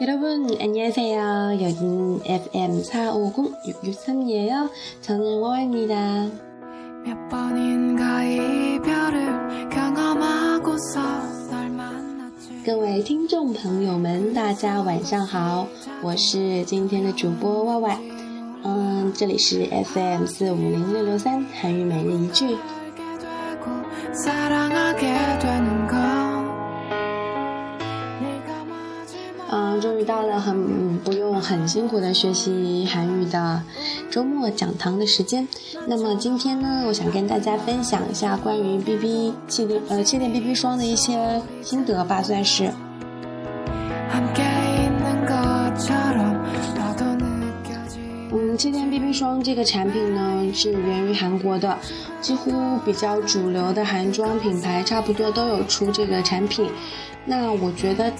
[0.00, 1.58] 여러분 안녕하세요.
[1.60, 4.68] 여기는 FM 450-663이에요.
[5.00, 6.28] 저는 와와입니다.
[7.04, 11.00] 몇 번인가 이별을 경험하고서
[11.50, 12.64] 널 만났지.
[12.64, 15.68] 各位听众朋友们，大家晚上好，
[16.02, 17.98] 我是今天的主播 Y Y。
[18.64, 22.56] 嗯，这里是 FM 四五零六六三韩语每日一句。
[29.79, 33.63] 终于到了很不用很辛苦的学习韩语的
[34.11, 35.47] 周末讲堂的时间。
[35.87, 42.71] 那么今天呢，我想跟大家分享一下关于 BB 气垫呃气垫 BB 霜的一些心得吧，算是。
[48.31, 51.77] 嗯，气垫 BB 霜这个产品呢是源于韩国的，
[52.21, 56.69] 几乎比较主流的韩妆品牌差不多都有出这个产品。
[57.25, 58.11] 那我觉得。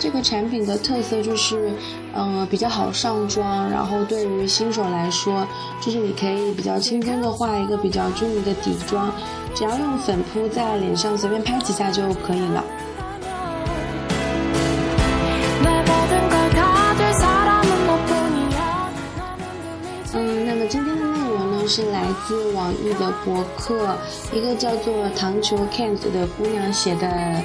[0.00, 1.70] 这个产品的特色就是，
[2.14, 5.46] 嗯，比较好上妆，然后对于新手来说，
[5.78, 9.12] 就是你可以比较轻松的画一个比较均匀的底妆，
[9.54, 12.64] 只要用粉扑在脸上随便拍几下就可以了。
[20.14, 23.98] 嗯，那么今天的内容呢是来自网易的博客，
[24.32, 27.42] 一个叫做糖球 Kent 的姑娘写的。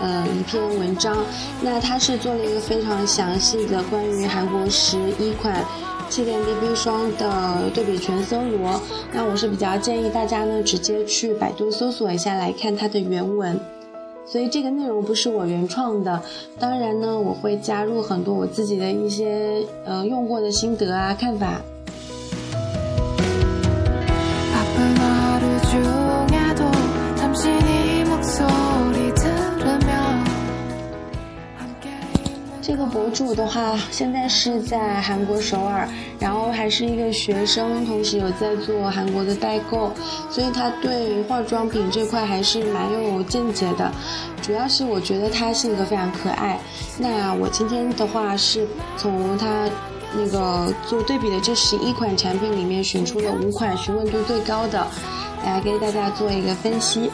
[0.00, 1.16] 呃，一篇文章，
[1.62, 5.64] 那它是做了一个非常详细的关于韩国十一款
[6.10, 8.80] 气垫 BB 霜的对比全搜罗。
[9.12, 13.58] 那我是比较建议大家呢，直接去百度搜索一下来看它的原文。
[14.26, 16.22] 所以这个内容不是我原创的，
[16.58, 21.60] 当然呢，我会加入很多我自己的一些呃用过的心得啊看法。
[32.74, 39.92] 这个博主的话，现在是在韩国首尔，然后还是一个学生，同时有在做韩国的代购，
[40.28, 43.92] 所以他对化妆品这块还是蛮有见解的。
[44.42, 46.58] 主要是我觉得他性格非常可爱。
[46.98, 49.70] 那我今天的话是从他
[50.12, 54.84] 那个做对比的这十一款产品里面选出了五款询问度最高的，
[55.44, 57.08] 来给大家做一个分析。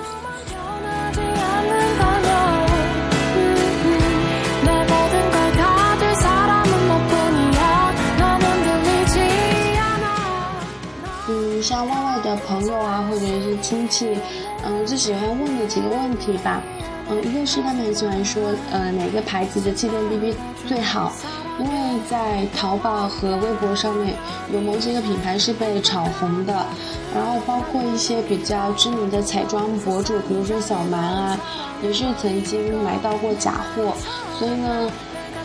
[14.64, 16.62] 嗯，最喜欢问的几个问题吧，
[17.08, 20.34] 嗯，一个是他们很喜欢说，呃，哪个牌子的气垫 BB
[20.66, 21.12] 最好？
[21.58, 24.14] 因为在淘宝和微博上面
[24.50, 26.66] 有某几个品牌是被炒红的，
[27.14, 31.38] 然后包括一些比较知名的彩妆博主，比如说小蛮啊，
[31.82, 33.92] 也是曾经买到过假货，
[34.38, 34.90] 所以呢。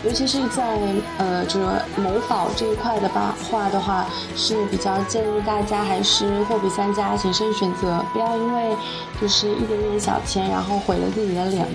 [0.04, 0.78] 尤其是在
[1.18, 8.76] 呃这个某宝这一块的吧话的话，是比较建议大家还是货比三家，谨慎选择，不要因为
[9.20, 11.66] 就是一点点小钱，然后毁了自己的脸。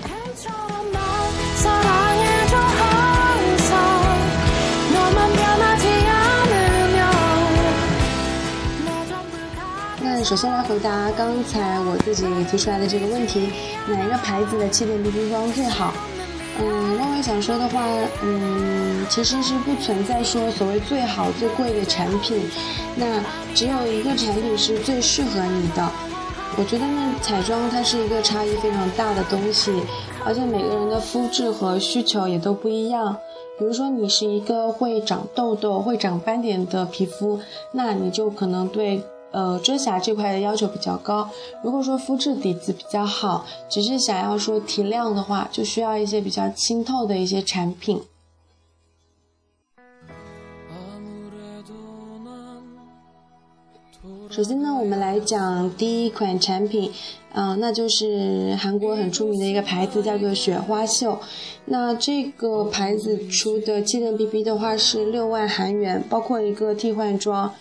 [10.04, 13.52] 那首先来回答刚才我自己提出来的这个问题，
[13.86, 15.92] 哪一个牌子的气垫 BB 霜最好？
[16.60, 17.82] 嗯，那我想说的话，
[18.22, 22.38] 嗯，其实是不存在说所谓最好最贵的产品，
[22.96, 23.22] 那
[23.54, 25.90] 只有一个产品是最适合你的。
[26.58, 29.72] 我觉得呢，彩妆它是一个差异非常大的东西，
[30.24, 33.16] 而且每个人的肤质和需求也都不一样。
[33.58, 37.40] 比如说你是一个会长痘痘、会长斑点的皮肤，
[37.72, 39.02] 那你就可能对。
[39.32, 41.28] 呃，遮瑕这块的要求比较高。
[41.62, 48.02] 如果说肤质底子比较好，只是想要说提亮的话，就需要一些比较清透的一些产品。
[54.30, 56.90] 首先呢，我们来讲第一款产品，
[57.34, 61.18] 嗯，那就是韩国很出名的一个牌子，叫做雪花秀。
[61.66, 67.52] 那这个牌子出的气垫 BB 的话是六万韩元，包括一个替换装。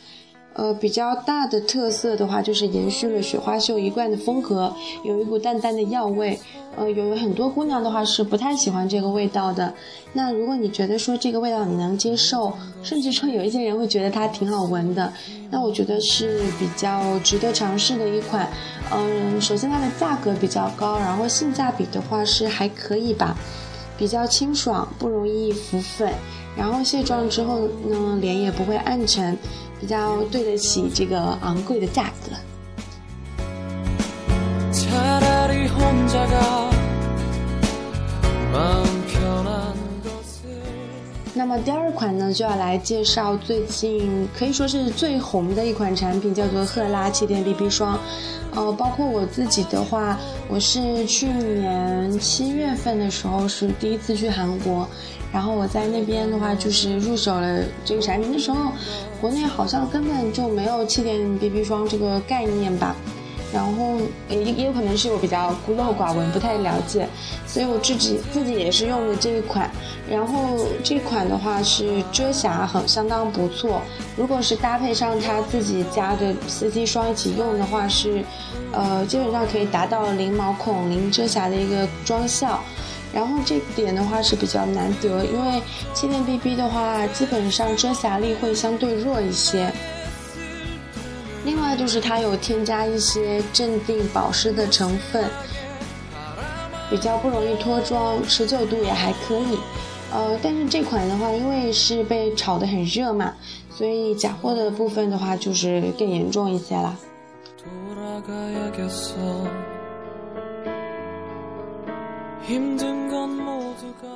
[0.54, 6.38] 呃，比较大的特色的话，就是延续了雪花秀一贯的风格，有一股淡淡的药味。
[6.78, 9.74] 呃，有很多姑娘的话是不太喜欢这个味道的。
[10.14, 15.12] 那如果你觉得说这个味道你能接受，甚至说有一些人会觉得它挺好闻的，
[15.50, 18.50] 那我觉得是比较值得尝试的一款。
[18.94, 23.36] 嗯，首先它的价格比较高，然后性价比的话是还可以吧，
[23.98, 26.14] 比较清爽，不容易浮粉，
[26.56, 29.38] 然后卸妆之后呢，脸也不会暗沉。
[29.82, 32.32] 比较对得起这个昂贵的价格。
[41.42, 48.00] 那么第二款呢，就要来介绍最近可以说是最红的一款产品，叫做赫拉气垫 BB 霜。
[48.54, 54.88] 呃，包括我自己的话，我是去年七月份的时候是第一次去韩国，
[55.34, 58.72] 然后我在那边的话就是入手了这个产品的时候，
[59.20, 62.96] 国内好像根本就没有气垫 BB 霜这个概念吧。
[63.54, 64.00] 然后
[64.30, 67.08] 也也有可能是我比较孤陋寡闻，不太了解，
[67.46, 69.70] 所以我自己自己也是用的这一款。
[70.10, 73.82] 然后这款的话是遮瑕很相当不错，
[74.16, 78.24] 如果是搭配上它自己家的 CC 霜一起用的话，是
[78.72, 82.60] 呃基本上可以达到零毛孔、零遮瑕的一个妆效。
[83.14, 85.62] 然后这点的话是比较难得，因为
[85.94, 89.70] 气垫 BB 的话基本上遮瑕力会相对弱一些。
[91.44, 95.26] 另外就是它有添加一些镇定保湿的成分，
[96.90, 99.58] 比较不容易脱妆，持久度也还可以。
[100.14, 103.34] 呃，但是这款的话，因为是被炒得很热嘛，
[103.74, 106.96] 所以假货的部分的话就是更严重一些啦。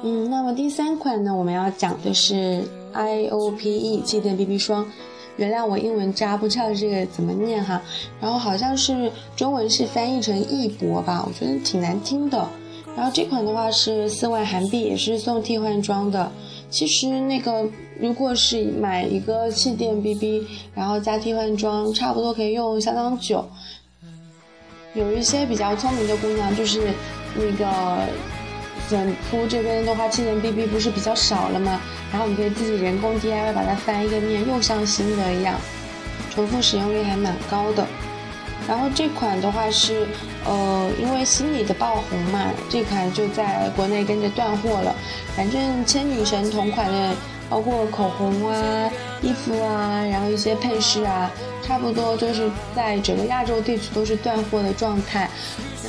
[0.04, 2.64] 嗯，那么第三款呢，我们要讲的是
[2.94, 4.86] IOPE 气垫 BB 霜。
[5.38, 7.82] 原谅我英文渣，不知道这个怎么念哈。
[8.22, 12.48] 然后好像是中文是翻译成易博吧，我觉得挺难听的。
[12.96, 16.32] 然后这款的话是四万韩币，也是送替换装的。
[16.70, 17.68] 其实那个
[18.00, 23.46] 如果是买一个气垫 BB，然后加替换装，差不多可以用相当久。
[24.94, 26.94] 有一些比较聪明的姑娘，就是
[27.36, 28.00] 那个。
[28.88, 31.80] 粉扑这边的话，气垫 BB 不是比较少了吗？
[32.12, 35.56] 然后你可以自己人工 DIY 把它翻一个面，又像新的一样，
[36.34, 37.86] 重复使用率还蛮高的。
[38.68, 40.08] 然后这款的话是，
[40.44, 44.96] 呃，因为心里的爆红嘛，这款就在国内跟着断货了。
[45.36, 47.14] 反正千女神同款的，
[47.48, 48.90] 包括口红啊、
[49.22, 51.30] 衣服啊，然后一些配饰啊，
[51.62, 55.30] 差不多就是在整个亚洲地区都是断货的状态。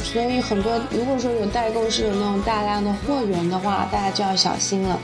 [0.03, 4.99] 所以很多，如果说有代购是有那种大量的货源的话，大家就要小心了。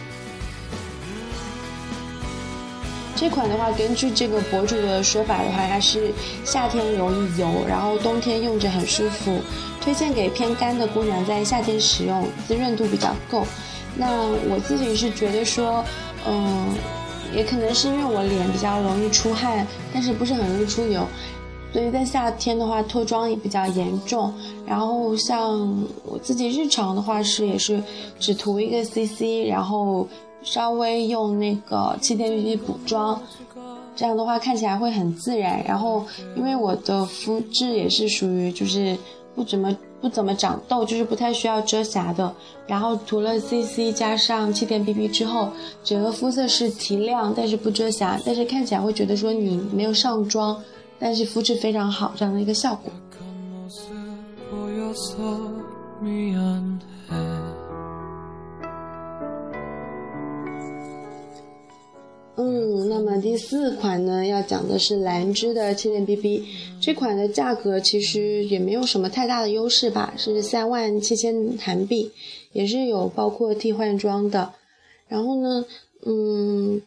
[3.15, 6.11] 这款的话，根据这个博主的说法的话，它是
[6.45, 9.41] 夏天容易油，然后冬天用着很舒服，
[9.81, 13.47] 推荐给偏干的姑娘在夏天使用，滋润度比较够。
[13.95, 14.11] 那
[14.49, 15.85] 我自己是觉得说，
[16.27, 16.75] 嗯，
[17.33, 21.07] 也可能是因为我脸比较容易出汗，但是不是很容易出油。
[21.73, 24.33] 所以在夏天的话，脱妆也比较严重。
[24.67, 25.59] 然后像
[26.05, 27.83] 我自己日常的话是也是
[28.21, 30.07] 只涂一个 CC，然后
[30.43, 33.21] 稍微用那个气垫 BB 补妆，
[33.97, 35.65] 这样的话看起来会很自然。
[35.67, 36.05] 然后
[36.37, 38.97] 因为我的肤质也是属于就是
[39.35, 42.31] 不怎么不怎么长痘，就是不太需要遮瑕的。
[42.67, 45.49] 然后涂了 CC 加上气垫 BB 之后，
[45.83, 50.63] 整个肤色是提亮，但是不遮瑕，但是看起来会觉得说你没有上妆。
[51.05, 52.93] 但是肤质非常好，这样的一个效果。
[62.37, 66.45] 嗯，那么第四款呢，要讲的是兰芝的气垫 BB。
[66.81, 72.13] 这款的价格其实也没有什么太大的优势吧，是三万七千韩币，
[72.53, 74.55] 也是有包括替换装的。
[75.09, 75.65] 然后呢，
[76.07, 76.81] 嗯。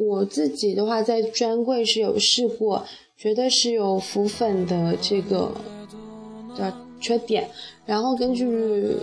[0.00, 2.86] 我自己的话，在专柜是有试过，
[3.18, 5.52] 绝对是有浮粉的这个
[6.56, 7.50] 的缺点。
[7.84, 8.96] 然后根据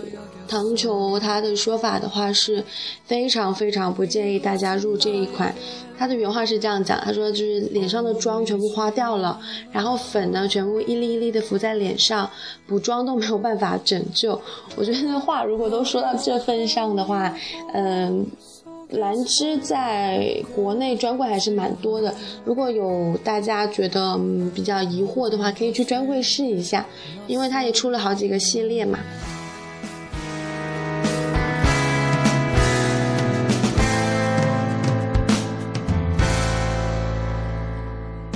[0.48, 2.64] 糖球他的说法的话，是
[3.04, 5.54] 非常非常不建议大家入这一款。
[5.98, 9.38] 他的原话是这样讲，他说就是脸上的妆全部花掉了，
[9.72, 12.30] 然后粉呢全部一粒一粒的浮在脸上，
[12.66, 14.40] 补妆都没有办法拯救。
[14.76, 17.36] 我觉得话如果都说到这份上的话，
[17.74, 18.26] 嗯。
[18.90, 22.14] 兰芝在国内专柜还是蛮多的，
[22.44, 24.16] 如果有大家觉得
[24.54, 26.86] 比较疑惑的话，可以去专柜试一下，
[27.26, 29.00] 因为它也出了好几个系列嘛。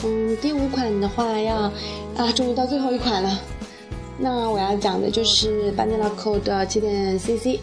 [0.03, 1.73] 嗯，第五款的话要
[2.17, 3.39] 啊，终于到最后一款了，
[4.19, 7.61] 那我要讲的就是巴尼拉蔻的气垫 CC。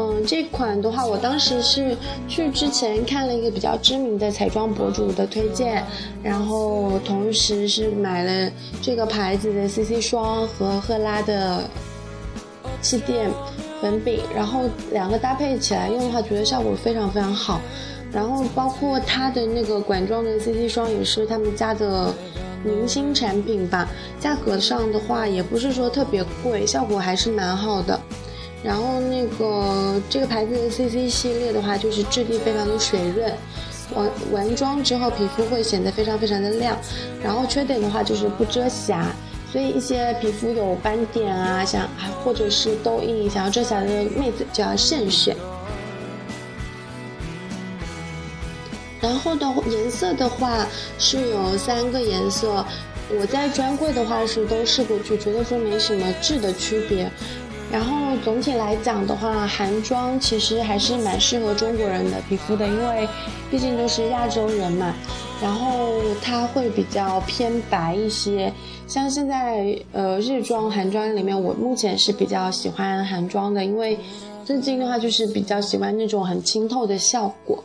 [0.00, 1.96] 嗯，这款的话，我当时是
[2.28, 5.84] 去之前看了一个比较知名的彩妆博主的推荐，
[6.22, 11.64] 然后同时是买了这个牌子的 CC 霜和赫拉的
[12.80, 13.28] 气垫
[13.82, 14.60] 粉饼，然后
[14.92, 17.60] 两个搭配起来用的话，觉得效果非常非常好。
[18.12, 22.14] 然后包括它的那个管状的 CC 霜也是他们家的
[22.64, 23.88] 明星产品吧，
[24.20, 27.97] 价格上的话也不是说特别贵，效果还是蛮好的。
[28.68, 33.32] 然后那个这个牌子的 CC 系列的话，就是质地非常的水润，
[33.94, 36.76] 完完妆之后皮肤会显得非常非常的亮。
[37.22, 39.10] 然后缺点的话就是不遮瑕，
[39.50, 41.88] 所以一些皮肤有斑点啊，想
[42.22, 45.34] 或者是痘印想要遮瑕的妹子就要慎选。
[49.00, 50.66] 然后的颜色的话
[50.98, 52.62] 是有三个颜色，
[53.18, 57.10] 我在专柜的话是都试过去，觉得说没什么质的区别。
[57.70, 63.06] 然后总体来讲的话，韩妆其实还是蛮适合中国人的皮肤的，因为
[63.50, 64.94] 毕竟都是亚洲人嘛。
[65.40, 68.52] 然后它会比较偏白一些，
[68.88, 73.96] 像现在呃日妆、韩妆里面，我目前是比较喜欢韩妆的，因为
[74.44, 77.62] 最近的话就是比较喜欢那种很清透的效果。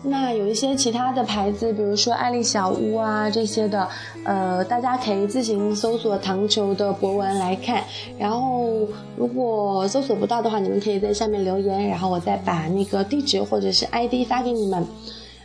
[0.00, 3.88] 那有一些其他的牌子，比如说爱丽小屋啊这些的，
[4.24, 7.82] 呃，大家可以自行搜索糖球的博文来看。
[8.16, 8.86] 然后
[9.16, 14.86] 如果搜索不到的话，你们可以在下面留言，然后我再把那个地址或者是 ID 发给你们。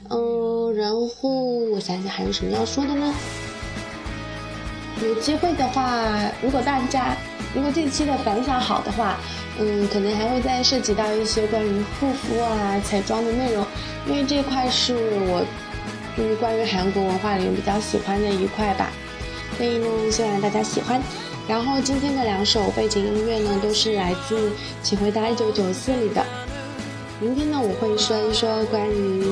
[0.10, 1.30] 嗯，然后
[1.74, 3.14] 我想想还有什么要说的呢？
[5.02, 6.08] 有机会的话，
[6.44, 7.18] 如果大家
[7.56, 9.18] 如果这期的反响好的话，
[9.60, 13.66] 嗯，可能还会再涉及到一些关于护肤啊、彩妆的内容。
[14.08, 14.96] 因为这块是
[15.28, 15.46] 我
[16.18, 18.92] 就是关于韩国文化里面比较喜欢的一块吧，
[19.58, 21.02] 所以呢，希望大家喜欢。
[21.48, 24.50] 然后今天的两首背景音乐呢，都是来自
[24.82, 26.24] 《请回答一九九四》里的。
[27.20, 29.26] 明天呢，我会说一说关于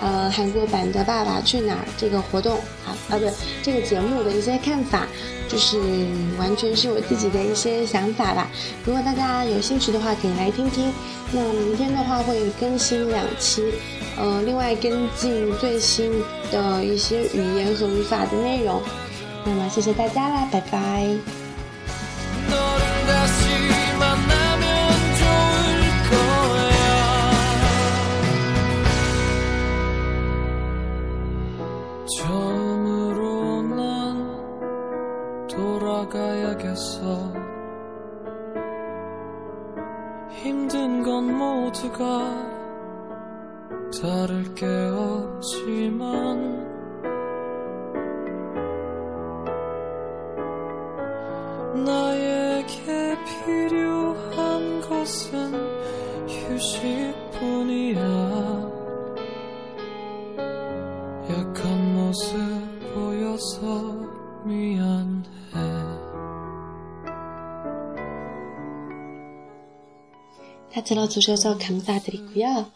[0.00, 3.32] 呃韩国版的《爸爸去哪儿》这个活动啊啊，不对，
[3.62, 5.06] 这个节目的一些看法，
[5.48, 5.78] 就是
[6.38, 8.50] 完全是我自己的一些想法吧。
[8.84, 10.92] 如果大家有兴趣的话，可以来听听。
[11.32, 13.72] 那明天的话会更新两期。
[14.18, 16.10] 呃，另外跟进最新
[16.50, 18.82] 的一些语言和语法的内容。
[19.44, 21.06] 那么，谢谢大家啦，拜拜。
[44.00, 46.38] 다를 게 없지만
[51.84, 55.52] 나에게 필요한 것은
[56.28, 57.98] 휴식뿐이야
[61.30, 62.38] 약한 모습
[62.94, 63.96] 보여서
[64.44, 65.24] 미안해
[70.72, 72.66] 다 들어주셔서 감사드리고요.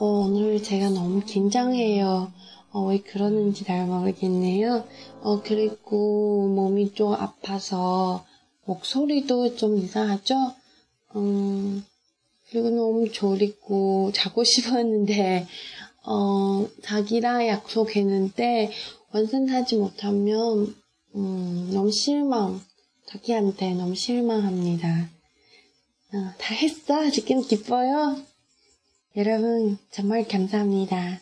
[0.00, 2.32] 어, 오늘 제가 너무 긴장해요.
[2.70, 4.84] 어, 왜 그러는지 잘 모르겠네요.
[5.22, 8.24] 어, 그리고 몸이 좀 아파서
[8.64, 10.36] 목소리도 좀 이상하죠?
[11.16, 11.84] 음,
[12.48, 15.48] 그리고 너무 졸리고 자고 싶었는데,
[16.04, 18.70] 어, 자기랑 약속했는데
[19.12, 20.76] 완성하지 못하면,
[21.16, 22.60] 음, 너무 실망,
[23.08, 25.08] 자기한테 너무 실망합니다.
[26.14, 27.10] 어, 다 했어?
[27.10, 28.27] 지금 기뻐요?
[29.16, 31.20] 여러분 정말 감사합니다.